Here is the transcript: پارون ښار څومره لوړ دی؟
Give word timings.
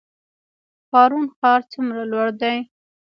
پارون 0.89 1.25
ښار 1.37 1.61
څومره 1.71 2.01
لوړ 2.11 2.27
دی؟ 2.41 2.57